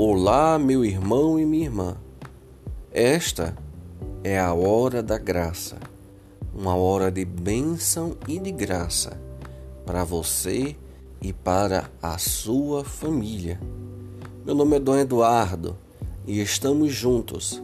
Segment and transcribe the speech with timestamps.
[0.00, 1.96] Olá, meu irmão e minha irmã.
[2.92, 3.58] Esta
[4.22, 5.76] é a hora da graça,
[6.54, 9.20] uma hora de bênção e de graça
[9.84, 10.76] para você
[11.20, 13.60] e para a sua família.
[14.46, 15.76] Meu nome é Dom Eduardo
[16.24, 17.60] e estamos juntos,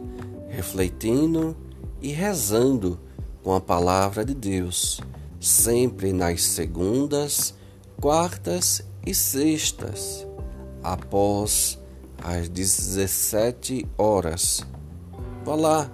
[0.49, 1.55] refletindo
[2.01, 2.99] e rezando
[3.45, 4.99] com a palavra de Deus,
[5.39, 7.55] sempre nas segundas,
[8.01, 10.27] quartas e sextas,
[10.83, 11.79] após
[12.23, 14.65] às 17 horas.
[15.43, 15.91] Vá lá,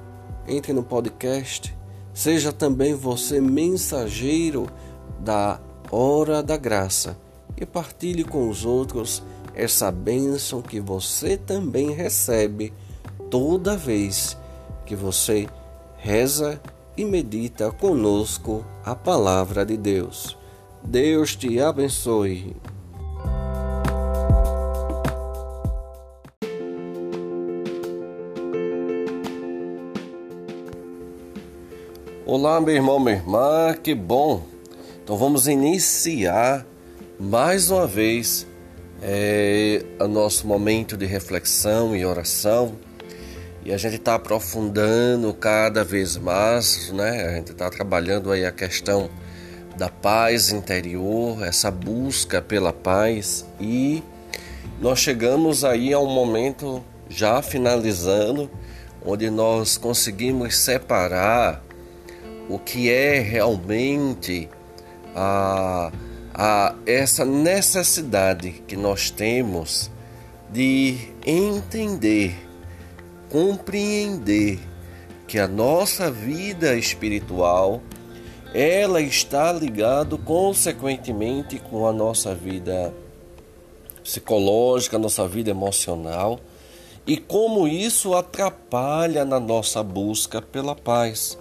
[0.47, 1.75] entre no podcast,
[2.13, 4.67] seja também você mensageiro
[5.19, 5.59] da
[5.91, 7.17] hora da graça
[7.57, 9.21] e partilhe com os outros
[9.53, 12.73] essa bênção que você também recebe
[13.29, 14.37] toda vez
[14.85, 15.47] que você
[15.97, 16.59] reza
[16.97, 20.37] e medita conosco a palavra de Deus.
[20.83, 22.55] Deus te abençoe.
[32.33, 34.43] Olá, meu irmão, minha irmã, que bom!
[35.03, 36.65] Então vamos iniciar
[37.19, 38.47] mais uma vez
[39.01, 42.77] é, o nosso momento de reflexão e oração.
[43.65, 47.21] E a gente está aprofundando cada vez mais, né?
[47.25, 49.09] A gente está trabalhando aí a questão
[49.75, 54.01] da paz interior, essa busca pela paz e
[54.79, 58.49] nós chegamos aí a um momento já finalizando,
[59.05, 61.61] onde nós conseguimos separar
[62.51, 64.49] o que é realmente
[65.15, 65.91] a,
[66.33, 69.89] a essa necessidade que nós temos
[70.51, 72.35] de entender,
[73.29, 74.59] compreender
[75.27, 77.81] que a nossa vida espiritual
[78.53, 82.93] ela está ligado consequentemente com a nossa vida
[84.03, 86.37] psicológica, nossa vida emocional
[87.07, 91.37] e como isso atrapalha na nossa busca pela paz.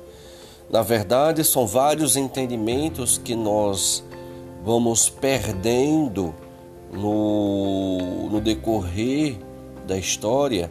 [0.71, 4.05] Na verdade, são vários entendimentos que nós
[4.65, 6.33] vamos perdendo
[6.93, 9.37] no, no decorrer
[9.87, 10.71] da história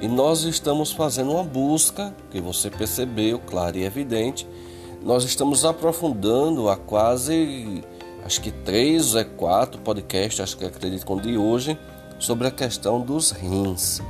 [0.00, 4.46] e nós estamos fazendo uma busca, que você percebeu, claro e evidente,
[5.02, 7.84] nós estamos aprofundando a quase,
[8.24, 11.78] acho que três ou quatro podcasts, acho que acredito com de hoje,
[12.18, 14.00] sobre a questão dos rins.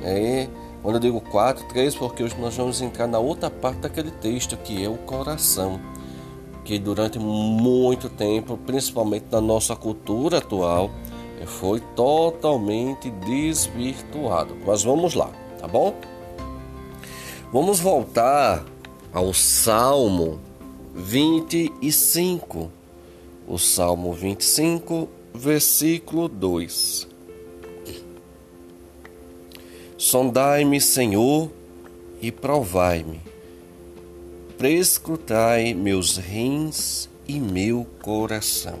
[0.00, 0.48] Né?
[0.84, 4.54] Quando eu digo quatro, três, porque hoje nós vamos entrar na outra parte daquele texto
[4.54, 5.80] que é o coração,
[6.62, 10.90] que durante muito tempo, principalmente na nossa cultura atual,
[11.46, 14.54] foi totalmente desvirtuado.
[14.66, 15.94] Mas vamos lá, tá bom?
[17.50, 18.62] Vamos voltar
[19.10, 20.38] ao Salmo
[20.94, 22.70] 25.
[23.48, 27.13] O Salmo 25, versículo 2.
[30.14, 31.50] Sondai-me, Senhor,
[32.22, 33.20] e provai-me.
[34.56, 38.78] Prescrutai meus rins e meu coração.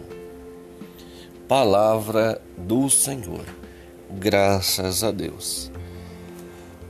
[1.48, 3.44] Palavra do Senhor.
[4.08, 5.72] Graças a Deus.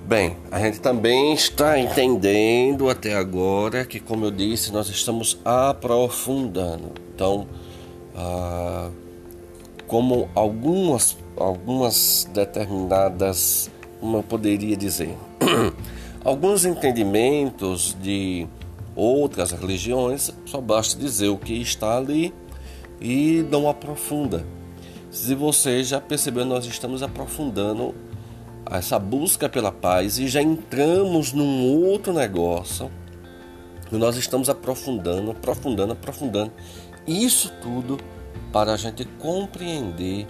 [0.06, 6.93] Bem, a gente também está entendendo até agora que, como eu disse, nós estamos aprofundando.
[7.15, 7.49] Então,
[8.15, 8.91] ah,
[9.87, 13.71] como algumas, algumas determinadas
[14.04, 15.16] como eu poderia dizer,
[16.22, 18.47] alguns entendimentos de
[18.94, 22.31] outras religiões, só basta dizer o que está ali
[23.00, 24.44] e não aprofunda.
[25.10, 27.94] Se você já percebeu, nós estamos aprofundando
[28.70, 32.91] essa busca pela paz e já entramos num outro negócio.
[33.91, 36.53] Nós estamos aprofundando, aprofundando, aprofundando.
[37.06, 37.98] Isso tudo
[38.53, 40.26] para a gente compreender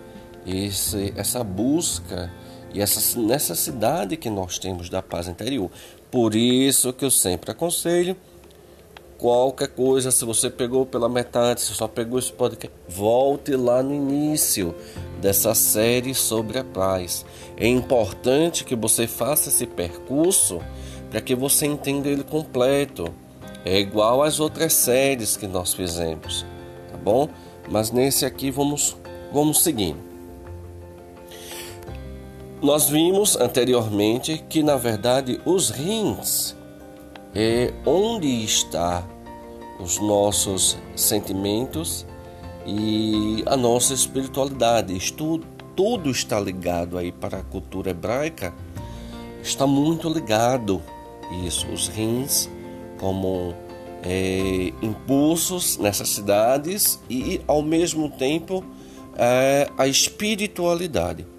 [0.47, 2.31] esse, essa busca
[2.75, 5.71] e essa necessidade que nós temos da paz interior.
[6.11, 8.17] Por isso que eu sempre aconselho
[9.25, 13.95] qualquer coisa, se você pegou pela metade, se só pegou esse podcast, volte lá no
[13.95, 14.75] início
[15.19, 17.25] dessa série sobre a paz.
[17.57, 20.61] É importante que você faça esse percurso
[21.11, 23.15] para que você entenda ele completo.
[23.65, 26.45] É igual às outras séries que nós fizemos,
[26.91, 27.27] tá bom?
[27.71, 28.95] Mas nesse aqui vamos
[29.33, 30.14] vamos seguindo.
[32.65, 36.57] Nós vimos anteriormente que, na verdade, os rins
[37.35, 39.07] é onde está
[39.79, 42.07] os nossos sentimentos
[42.65, 44.97] e a nossa espiritualidade.
[44.97, 45.43] Isto,
[45.77, 48.55] tudo está ligado aí para a cultura hebraica,
[49.43, 50.81] está muito ligado
[51.45, 52.49] isso, os rins
[52.99, 53.53] como
[54.03, 58.65] é, impulsos, necessidades e ao mesmo tempo
[59.19, 61.34] é, a espiritualidade.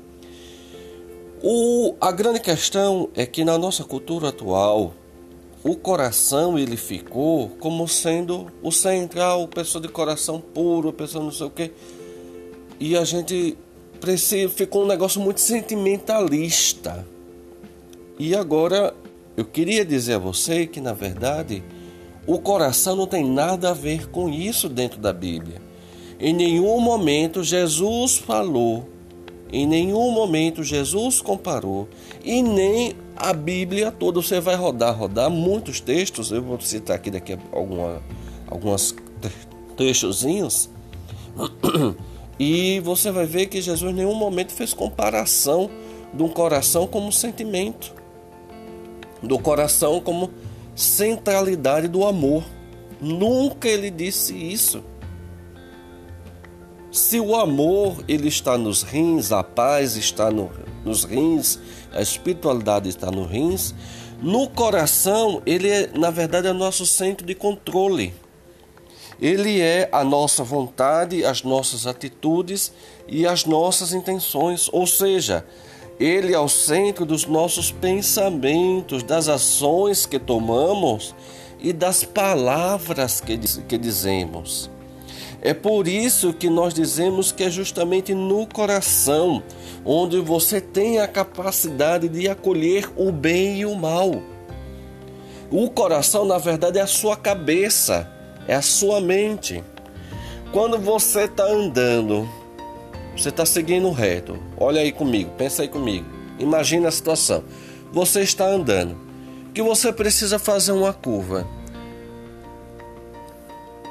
[1.47, 4.95] O, a grande questão é que na nossa cultura atual,
[5.63, 11.45] o coração ele ficou como sendo o central, pessoa de coração puro, pessoa não sei
[11.45, 11.71] o quê.
[12.80, 13.56] E a gente
[14.01, 17.06] precisa, ficou um negócio muito sentimentalista.
[18.18, 18.95] E agora
[19.38, 21.63] eu queria dizer a você que na verdade
[22.25, 25.62] o coração não tem nada a ver com isso dentro da Bíblia.
[26.19, 28.94] Em nenhum momento Jesus falou,
[29.51, 31.88] em nenhum momento Jesus comparou,
[32.24, 34.21] e nem a Bíblia toda.
[34.21, 38.01] Você vai rodar, rodar muitos textos, eu vou citar aqui daqui alguma,
[38.47, 38.95] alguns
[39.77, 40.69] textozinhos,
[42.39, 45.69] e você vai ver que Jesus em nenhum momento fez comparação
[46.24, 47.94] um coração como sentimento,
[49.21, 50.31] do coração como
[50.75, 52.44] centralidade do amor.
[53.01, 54.83] Nunca ele disse isso.
[56.95, 60.50] Se o amor ele está nos rins, a paz está no,
[60.86, 61.59] nos rins,
[61.92, 63.75] a espiritualidade está nos rins,
[64.21, 68.13] no coração ele é, na verdade, é nosso centro de controle.
[69.19, 72.71] Ele é a nossa vontade, as nossas atitudes
[73.09, 75.45] e as nossas intenções, ou seja,
[76.00, 81.13] ele é o centro dos nossos pensamentos, das ações que tomamos
[81.59, 84.74] e das palavras que, que dizemos.
[85.45, 89.44] É por isso que nós dizemos que é justamente no coração
[89.86, 94.24] onde você tem a capacidade de acolher o bem e o mal.
[95.51, 98.12] O coração, na verdade, é a sua cabeça,
[98.47, 99.63] é a sua mente.
[100.51, 102.27] Quando você está andando,
[103.15, 106.07] você está seguindo reto, olha aí comigo, pensa aí comigo.
[106.39, 107.44] Imagina a situação.
[107.94, 108.98] Você está andando,
[109.53, 111.45] que você precisa fazer uma curva.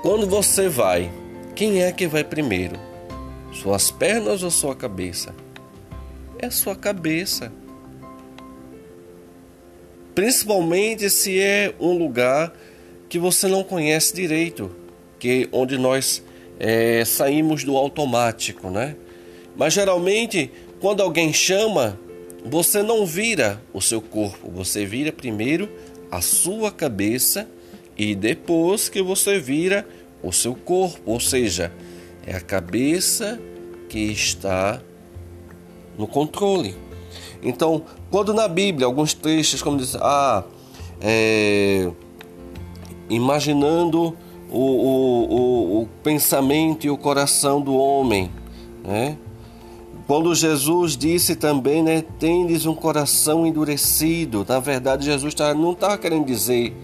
[0.03, 1.23] Quando você vai
[1.55, 2.77] quem é que vai primeiro?
[3.53, 5.35] Suas pernas ou sua cabeça?
[6.39, 7.53] É sua cabeça.
[10.15, 12.53] Principalmente se é um lugar
[13.09, 14.71] que você não conhece direito,
[15.19, 16.23] que onde nós
[16.59, 18.97] é, saímos do automático, né?
[19.57, 20.51] Mas geralmente,
[20.81, 21.99] quando alguém chama,
[22.45, 25.69] você não vira o seu corpo, você vira primeiro
[26.11, 27.49] a sua cabeça
[27.97, 29.87] e depois que você vira
[30.25, 31.73] o seu corpo, ou seja,
[32.27, 33.41] é a cabeça
[33.89, 34.81] que está
[35.99, 36.75] no controle.
[37.43, 40.43] Então, quando na Bíblia, alguns trechos, como diz, ah,
[41.01, 41.91] é,
[43.11, 44.17] imaginando
[44.51, 48.31] o, o, o, o, pensamento e o coração do homem,
[48.83, 49.19] né?
[50.07, 55.97] Quando Jesus disse também, né, tendes um coração endurecido, na verdade Jesus tá, não estava
[55.97, 56.77] querendo dizer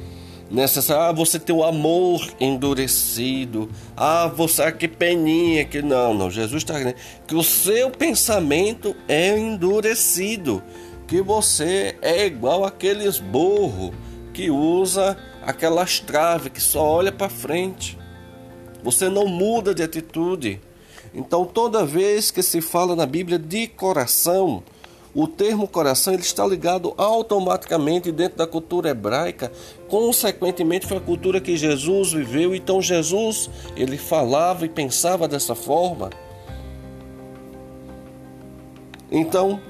[0.50, 1.04] necessário.
[1.04, 3.70] Ah, você tem o amor endurecido.
[3.96, 6.30] Ah, você ah, que peninha que não, não.
[6.30, 10.62] Jesus está dizendo que o seu pensamento é endurecido,
[11.06, 13.94] que você é igual aqueles burro
[14.32, 17.98] que usa aquelas traves que só olha para frente.
[18.82, 20.60] Você não muda de atitude.
[21.12, 24.62] Então, toda vez que se fala na Bíblia de coração,
[25.14, 29.50] o termo coração ele está ligado automaticamente dentro da cultura hebraica,
[29.88, 36.10] consequentemente foi a cultura que Jesus viveu, então Jesus ele falava e pensava dessa forma.
[39.10, 39.60] Então,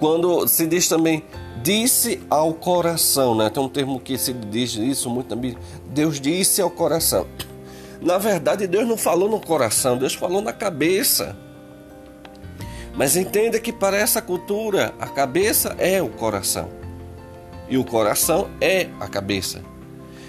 [0.00, 1.22] quando se diz também
[1.62, 3.48] disse ao coração, né?
[3.48, 5.56] Tem um termo que se diz isso muito também.
[5.86, 7.26] Deus disse ao coração.
[8.00, 11.36] Na verdade, Deus não falou no coração, Deus falou na cabeça.
[12.94, 16.68] Mas entenda que para essa cultura, a cabeça é o coração.
[17.68, 19.62] E o coração é a cabeça.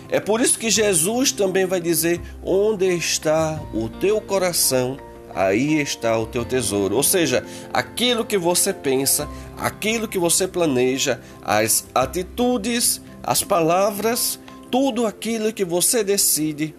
[0.09, 4.97] É por isso que Jesus também vai dizer: onde está o teu coração,
[5.33, 6.95] aí está o teu tesouro.
[6.95, 7.43] Ou seja,
[7.73, 9.27] aquilo que você pensa,
[9.57, 14.39] aquilo que você planeja, as atitudes, as palavras,
[14.71, 16.75] tudo aquilo que você decide,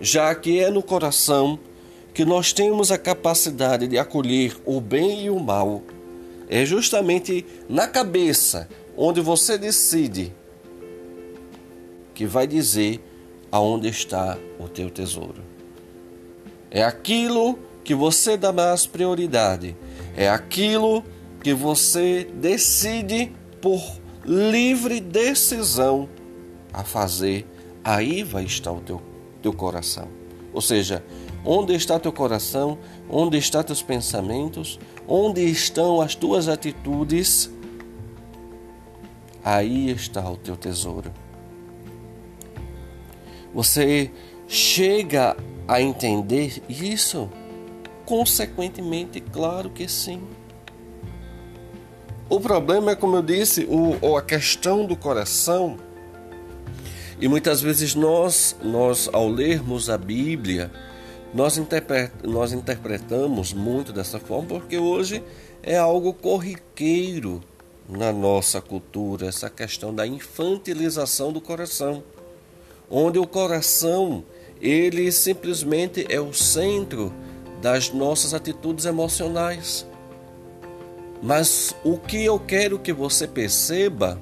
[0.00, 1.58] já que é no coração,
[2.16, 5.82] que nós temos a capacidade de acolher o bem e o mal
[6.48, 10.32] é justamente na cabeça onde você decide
[12.14, 13.04] que vai dizer
[13.52, 15.42] aonde está o teu tesouro.
[16.70, 19.76] É aquilo que você dá mais prioridade,
[20.16, 21.04] é aquilo
[21.44, 23.30] que você decide
[23.60, 23.82] por
[24.24, 26.08] livre decisão
[26.72, 27.44] a fazer,
[27.84, 29.02] aí vai estar o teu,
[29.42, 30.08] teu coração.
[30.54, 31.04] Ou seja,
[31.46, 32.76] Onde está teu coração?
[33.08, 34.80] Onde estão teus pensamentos?
[35.06, 37.48] Onde estão as tuas atitudes?
[39.44, 41.12] Aí está o teu tesouro.
[43.54, 44.10] Você
[44.48, 45.36] chega
[45.68, 47.30] a entender isso?
[48.04, 50.20] Consequentemente, claro que sim.
[52.28, 55.76] O problema é, como eu disse, o, a questão do coração.
[57.20, 60.72] E muitas vezes nós, nós ao lermos a Bíblia,
[61.34, 61.60] nós,
[62.22, 65.22] nós interpretamos muito dessa forma porque hoje
[65.62, 67.42] é algo corriqueiro
[67.88, 72.02] na nossa cultura, essa questão da infantilização do coração,
[72.90, 74.24] onde o coração
[74.60, 77.12] ele simplesmente é o centro
[77.60, 79.86] das nossas atitudes emocionais.
[81.22, 84.20] Mas o que eu quero que você perceba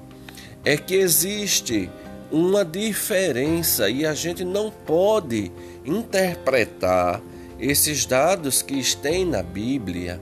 [0.64, 1.90] é que existe
[2.30, 5.52] uma diferença e a gente não pode
[5.84, 7.20] interpretar
[7.58, 10.20] esses dados que estão na Bíblia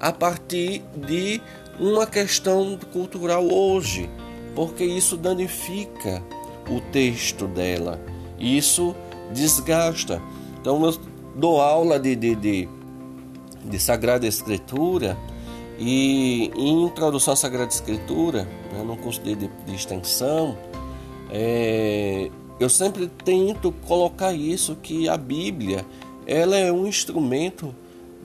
[0.00, 1.40] a partir de
[1.78, 4.08] uma questão cultural hoje,
[4.54, 6.22] porque isso danifica
[6.68, 8.00] o texto dela,
[8.38, 8.94] isso
[9.32, 10.20] desgasta.
[10.60, 10.98] Então, eu
[11.34, 12.68] dou aula de, de, de,
[13.64, 15.16] de Sagrada Escritura
[15.78, 20.56] e em introdução à Sagrada Escritura, né, no curso de, de, de extensão,
[21.30, 25.84] é, eu sempre tento colocar isso que a Bíblia
[26.26, 27.74] ela é um instrumento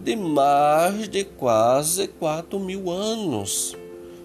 [0.04, 3.76] de mais de quase 4 mil anos.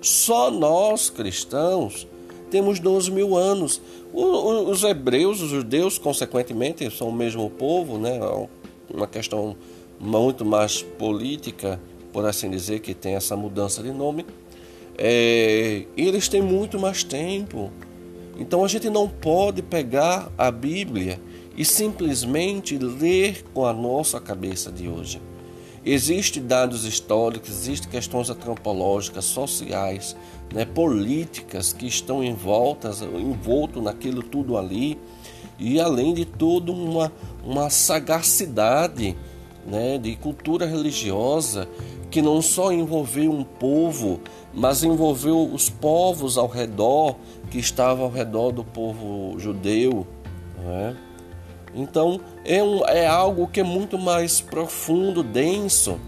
[0.01, 2.07] Só nós cristãos
[2.51, 3.81] temos 12 mil anos.
[4.13, 8.17] Os hebreus, os judeus, consequentemente, são o mesmo povo, né?
[8.17, 8.49] É
[8.95, 9.57] uma questão
[10.01, 11.79] muito mais política
[12.17, 14.25] por assim dizer, que tem essa mudança de nome,
[14.97, 17.71] é, eles têm muito mais tempo.
[18.39, 21.21] Então a gente não pode pegar a Bíblia
[21.57, 25.21] e simplesmente ler com a nossa cabeça de hoje.
[25.85, 30.17] Existem dados históricos, existem questões antropológicas, sociais,
[30.53, 34.99] né, políticas que estão envoltas, envolto naquilo tudo ali,
[35.59, 37.13] e além de tudo uma,
[37.45, 39.17] uma sagacidade
[39.65, 41.69] né, de cultura religiosa
[42.17, 44.23] que não só envolveu um povo,
[44.55, 47.17] mas envolveu os povos ao redor,
[47.51, 50.07] que estavam ao redor do povo judeu.
[50.59, 50.97] Né?
[51.75, 56.01] Então é, um, é algo que é muito mais profundo, denso.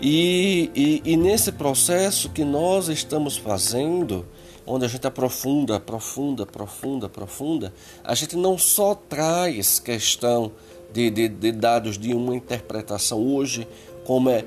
[0.00, 4.24] E, e, e nesse processo que nós estamos fazendo,
[4.66, 10.52] onde a gente aprofunda, aprofunda, aprofunda, aprofunda, a gente não só traz questão
[10.90, 13.68] de, de, de dados de uma interpretação hoje,
[14.04, 14.44] como é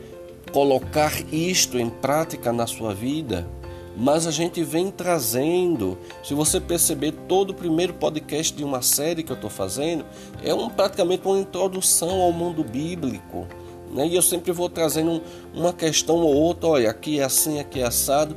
[0.51, 3.47] colocar isto em prática na sua vida,
[3.95, 5.97] mas a gente vem trazendo.
[6.23, 10.05] Se você perceber, todo o primeiro podcast de uma série que eu estou fazendo
[10.43, 13.47] é um, praticamente uma introdução ao mundo bíblico.
[13.91, 14.07] Né?
[14.07, 15.21] E eu sempre vou trazendo
[15.53, 18.35] uma questão ou outra, olha, aqui é assim, aqui é assado,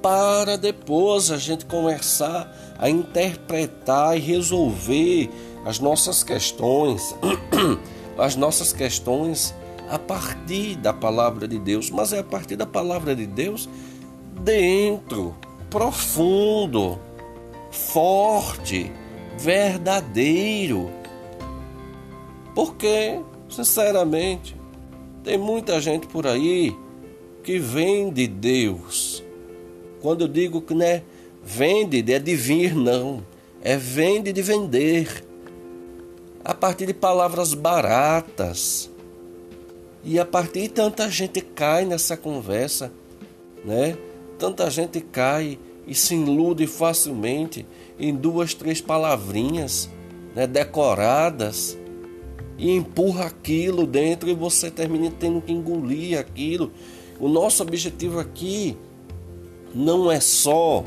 [0.00, 5.30] para depois a gente começar a interpretar e resolver
[5.64, 7.14] as nossas questões,
[8.18, 9.54] as nossas questões
[9.88, 13.68] a partir da palavra de Deus, mas é a partir da palavra de Deus
[14.40, 15.34] dentro,
[15.70, 16.98] profundo,
[17.70, 18.90] forte,
[19.38, 20.90] verdadeiro.
[22.54, 24.56] Porque, sinceramente,
[25.24, 26.76] tem muita gente por aí
[27.42, 29.22] que vende Deus.
[30.00, 31.02] Quando eu digo que não é
[31.42, 33.24] vende de vir, não.
[33.62, 35.24] É vende de vender
[36.44, 38.90] a partir de palavras baratas.
[40.04, 42.92] E a partir de tanta gente cai nessa conversa,
[43.64, 43.96] né?
[44.38, 47.64] Tanta gente cai e se ilude facilmente
[47.98, 49.88] em duas, três palavrinhas,
[50.34, 51.78] né, decoradas
[52.58, 56.72] e empurra aquilo dentro e você termina tendo que engolir aquilo.
[57.20, 58.76] O nosso objetivo aqui
[59.74, 60.82] não é só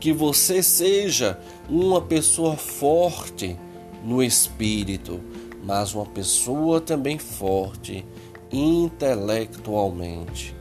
[0.00, 3.56] que você seja uma pessoa forte,
[4.04, 5.20] no espírito,
[5.66, 8.06] mas uma pessoa também forte
[8.52, 10.54] intelectualmente.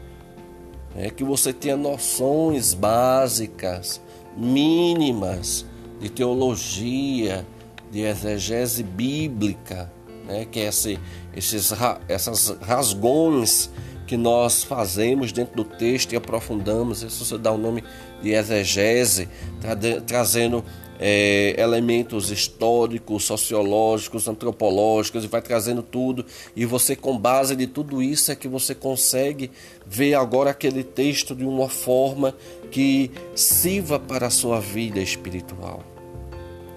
[0.95, 4.01] É que você tenha noções básicas,
[4.35, 5.63] mínimas
[5.99, 7.45] de teologia,
[7.91, 9.93] de exegese bíblica,
[10.25, 10.47] né?
[10.49, 10.99] que é esse,
[11.35, 11.71] esses,
[12.07, 13.69] essas rasgões
[14.07, 17.83] que nós fazemos dentro do texto e aprofundamos, isso você dá o nome
[18.21, 19.27] de exegese,
[19.59, 20.63] tra trazendo
[20.99, 26.25] é, elementos históricos, sociológicos, antropológicos e vai trazendo tudo.
[26.55, 29.51] E você, com base de tudo isso, é que você consegue
[29.85, 32.33] ver agora aquele texto de uma forma
[32.71, 35.81] que sirva para a sua vida espiritual.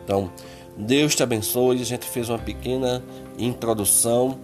[0.05, 0.31] Então,
[0.77, 1.81] Deus te abençoe.
[1.81, 3.03] A gente fez uma pequena
[3.39, 4.39] introdução,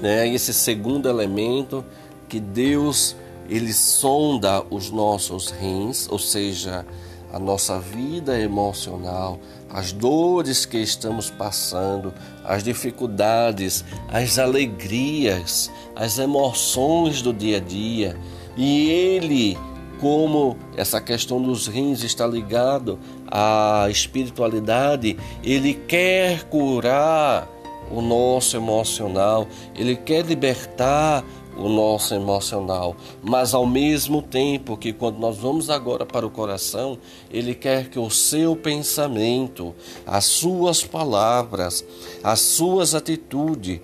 [0.00, 0.28] né?
[0.28, 1.84] Esse segundo elemento
[2.28, 3.14] que Deus
[3.48, 6.86] ele sonda os nossos rins, ou seja,
[7.32, 12.12] a nossa vida emocional, as dores que estamos passando,
[12.44, 18.16] as dificuldades, as alegrias, as emoções do dia a dia,
[18.54, 19.56] E ele,
[19.98, 22.98] como essa questão dos rins está ligado
[23.30, 27.48] à espiritualidade, ele quer curar
[27.90, 31.24] o nosso emocional, ele quer libertar
[31.56, 36.98] o nosso emocional, mas ao mesmo tempo que quando nós vamos agora para o coração,
[37.30, 39.74] ele quer que o seu pensamento,
[40.06, 41.84] as suas palavras,
[42.22, 43.80] as suas atitudes,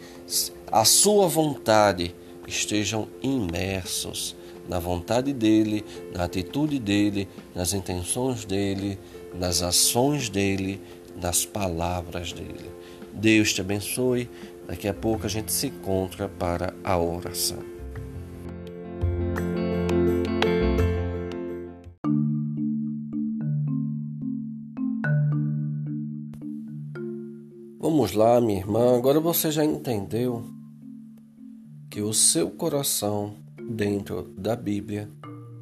[0.70, 2.14] a sua vontade
[2.46, 4.36] estejam imersos
[4.68, 8.98] na vontade dele, na atitude dele, nas intenções dele,
[9.34, 10.80] nas ações dele,
[11.20, 12.70] nas palavras dele.
[13.12, 14.28] Deus te abençoe.
[14.68, 17.56] Daqui a pouco a gente se encontra para a oração.
[27.80, 28.94] Vamos lá, minha irmã.
[28.94, 30.44] Agora você já entendeu
[31.90, 33.36] que o seu coração
[33.70, 35.10] dentro da Bíblia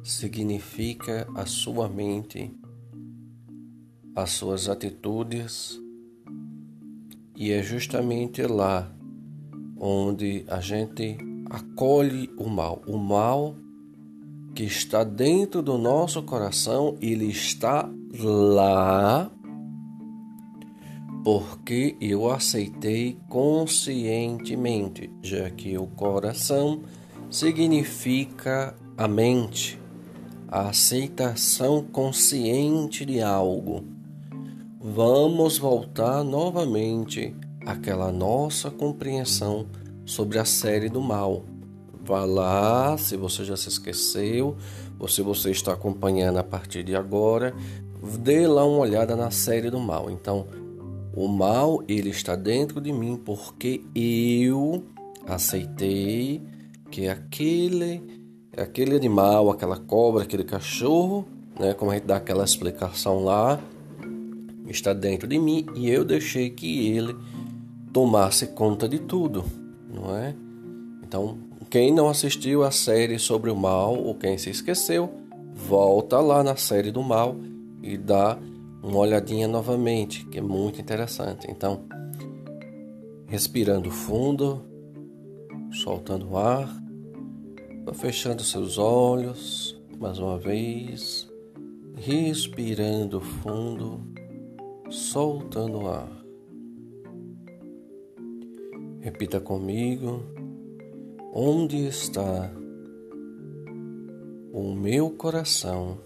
[0.03, 2.53] significa a sua mente,
[4.13, 5.79] as suas atitudes,
[7.33, 8.96] e é justamente lá
[9.79, 11.17] onde a gente
[11.49, 12.81] acolhe o mal.
[12.87, 13.55] O mal
[14.55, 19.31] que está dentro do nosso coração, ele está lá
[21.23, 26.83] porque eu aceitei conscientemente, já que o coração
[27.29, 29.77] significa a mente,
[30.47, 33.83] a aceitação consciente de algo.
[34.79, 37.35] Vamos voltar novamente
[37.67, 39.67] àquela nossa compreensão
[40.05, 41.43] sobre a série do mal.
[42.05, 44.55] Vá lá, se você já se esqueceu,
[44.97, 47.53] ou se você está acompanhando a partir de agora,
[48.19, 50.09] dê lá uma olhada na série do mal.
[50.09, 50.47] Então,
[51.13, 54.85] o mal ele está dentro de mim porque eu
[55.25, 56.41] aceitei
[56.89, 58.01] que aquele
[58.55, 61.27] aquele animal, aquela cobra, aquele cachorro,
[61.59, 63.59] né, como a gente dá aquela explicação lá,
[64.67, 67.15] está dentro de mim e eu deixei que ele
[67.91, 69.43] tomasse conta de tudo,
[69.89, 70.35] não é?
[71.03, 71.37] Então,
[71.69, 75.09] quem não assistiu a série sobre o mal ou quem se esqueceu,
[75.53, 77.35] volta lá na série do mal
[77.81, 78.37] e dá
[78.83, 81.47] uma olhadinha novamente, que é muito interessante.
[81.49, 81.81] Então,
[83.27, 84.63] respirando fundo,
[85.71, 86.69] soltando o ar,
[87.93, 91.27] fechando seus olhos mais uma vez,
[91.95, 94.01] respirando fundo,
[94.89, 96.16] soltando o ar.
[99.07, 100.21] Repita comigo:
[101.33, 102.51] onde está
[104.51, 105.97] o meu coração?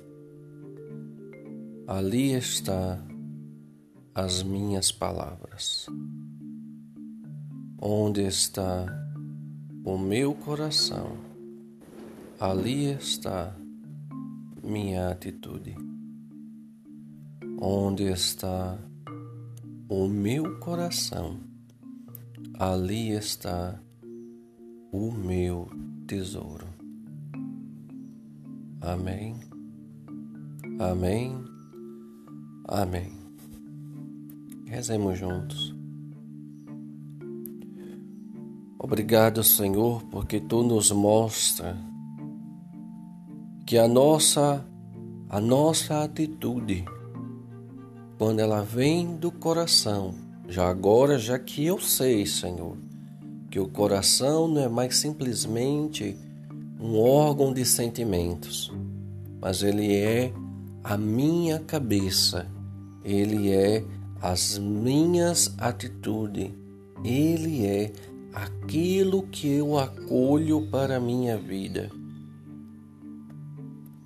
[1.92, 3.04] ali está
[4.14, 5.88] as minhas palavras.
[7.82, 8.86] Onde está
[9.84, 11.18] o meu coração,
[12.40, 13.54] ali está
[14.64, 15.76] minha atitude.
[17.60, 18.78] Onde está
[19.90, 21.40] o meu coração,
[22.62, 23.82] ali está
[24.91, 25.67] o meu
[26.06, 26.67] tesouro.
[28.82, 29.39] Amém.
[30.80, 31.52] Amém
[32.71, 33.12] Amém.
[34.65, 35.76] Rezemos juntos.
[38.80, 41.78] Obrigado, Senhor, porque tu nos mostra
[43.65, 44.65] que a nossa
[45.30, 46.86] a nossa atitude
[48.17, 50.13] quando ela vem do coração,
[50.52, 52.78] já agora, já que eu sei, Senhor,
[53.50, 56.16] que o coração não é mais simplesmente
[56.80, 58.72] um órgão de sentimentos,
[59.42, 60.32] mas ele é
[60.84, 62.48] a minha cabeça
[63.04, 63.84] ele é
[64.22, 66.52] as minhas atitudes,
[67.04, 67.92] Ele é
[68.34, 71.90] aquilo que eu acolho para a minha vida.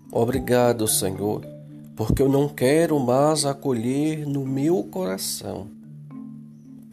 [0.10, 1.46] Obrigado, Senhor,
[1.96, 5.68] porque eu não quero mais acolher no meu coração.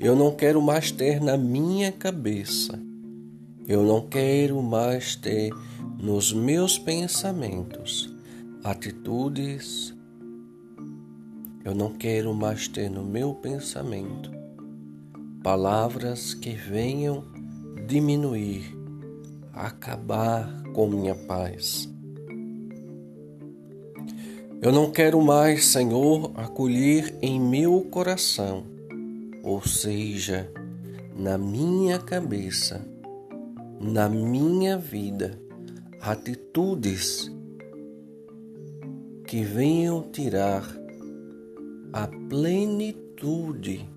[0.02, 2.78] Eu não quero mais ter na minha cabeça.
[3.66, 5.50] Eu não quero mais ter
[5.98, 8.12] nos meus pensamentos
[8.64, 9.94] atitudes
[11.64, 14.32] eu não quero mais ter no meu pensamento
[15.44, 17.24] palavras que venham
[17.86, 18.76] diminuir,
[19.52, 21.88] acabar com minha paz.
[24.60, 28.64] Eu não quero mais, Senhor, acolher em meu coração,
[29.42, 30.50] ou seja,
[31.16, 32.86] na minha cabeça,
[33.80, 35.38] na minha vida,
[36.00, 37.30] atitudes
[39.26, 40.64] que venham tirar
[41.92, 43.88] a plenitude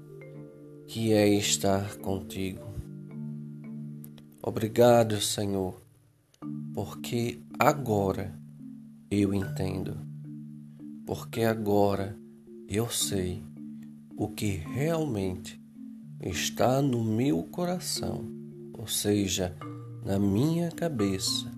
[0.88, 2.66] que é estar contigo.
[4.42, 5.82] Obrigado, Senhor,
[6.74, 8.38] porque agora
[9.10, 9.98] eu entendo,
[11.06, 12.18] porque agora
[12.68, 13.44] eu sei
[14.18, 15.62] o que realmente
[16.22, 18.26] está no meu coração,
[18.74, 19.56] ou seja,
[20.06, 21.52] na minha cabeça.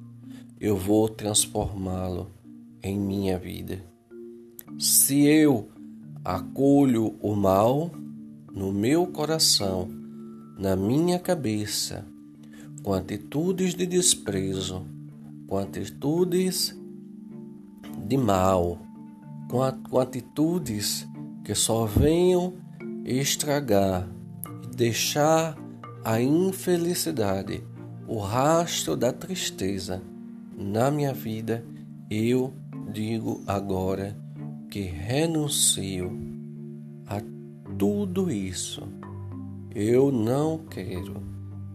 [0.60, 2.32] Eu vou transformá-lo
[2.82, 3.84] em minha vida.
[4.80, 5.70] Se eu
[6.24, 7.92] acolho o mal
[8.52, 9.88] no meu coração,
[10.58, 12.04] na minha cabeça,
[12.82, 14.86] com atitudes de desprezo,
[15.48, 16.76] com atitudes
[18.08, 18.80] de mal,
[19.48, 21.08] com, com atitudes
[21.48, 22.56] que só venham
[23.06, 24.06] estragar
[24.66, 25.58] e deixar
[26.04, 27.64] a infelicidade,
[28.06, 30.04] o rastro da tristeza
[30.58, 31.64] na minha vida,
[32.12, 32.54] eu
[32.92, 34.14] digo agora
[34.70, 36.12] que renuncio
[37.06, 37.22] a
[37.80, 38.86] tudo isso.
[39.74, 41.24] Eu não quero,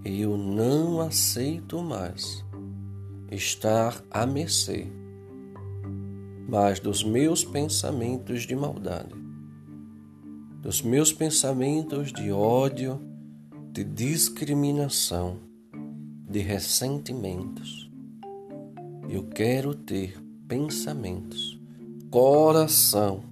[0.04, 2.44] eu não aceito mais
[3.30, 4.86] estar a mercê
[6.46, 9.21] mais dos meus pensamentos de maldade,
[10.62, 13.00] dos meus pensamentos de ódio,
[13.72, 15.40] de discriminação,
[16.30, 17.90] de ressentimentos.
[19.10, 21.58] Eu quero ter pensamentos
[22.12, 23.24] coração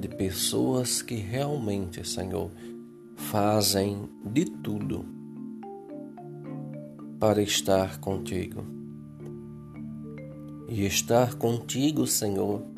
[0.00, 2.50] de pessoas que realmente, Senhor,
[3.14, 5.04] fazem de tudo
[7.20, 8.64] para estar contigo.
[10.68, 12.71] E estar contigo, Senhor,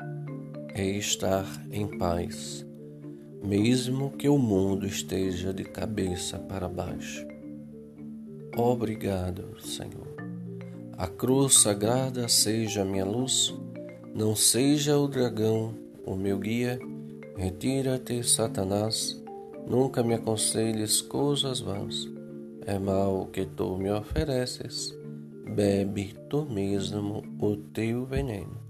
[0.75, 2.67] é estar em paz,
[3.43, 7.27] mesmo que o mundo esteja de cabeça para baixo.
[8.57, 10.15] Obrigado, Senhor.
[10.99, 13.55] A cruz sagrada seja a minha luz,
[14.15, 16.79] não seja o dragão o meu guia.
[17.37, 19.21] Retira-te, Satanás,
[19.67, 22.09] nunca me aconselhes coisas vãs.
[22.67, 24.97] É mal que tu me ofereces,
[25.55, 28.64] bebe tu mesmo o teu veneno.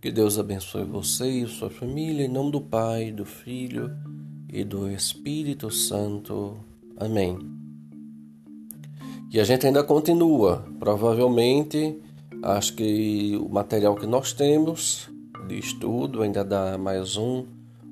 [0.00, 3.90] Que Deus abençoe você e sua família, em nome do Pai, do Filho
[4.50, 6.56] e do Espírito Santo.
[6.96, 7.38] Amém.
[9.30, 10.64] E a gente ainda continua.
[10.78, 12.00] Provavelmente,
[12.42, 15.10] acho que o material que nós temos
[15.46, 17.44] de estudo ainda dá mais um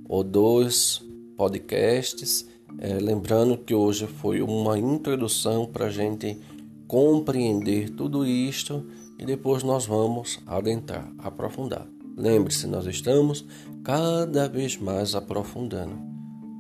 [0.09, 1.05] ou dois
[1.37, 2.49] podcasts.
[2.79, 6.39] É, lembrando que hoje foi uma introdução para a gente
[6.87, 8.87] compreender tudo isto
[9.19, 11.98] e depois nós vamos adentrar, aprofundar.
[12.19, 13.47] Lembre-se, nós estamos
[13.85, 15.97] cada vez mais aprofundando,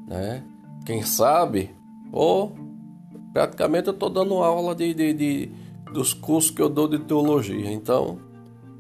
[0.07, 0.43] né?
[0.87, 1.71] Quem sabe,
[2.11, 2.69] ou
[3.33, 5.51] Praticamente eu estou dando aula de, de, de,
[5.93, 7.71] dos cursos que eu dou de teologia.
[7.71, 8.19] Então,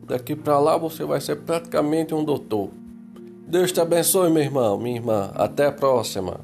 [0.04, 2.70] daqui para lá você vai ser praticamente um doutor.
[3.46, 5.30] Deus te abençoe, meu irmão, minha irmã.
[5.34, 6.40] Até a próxima.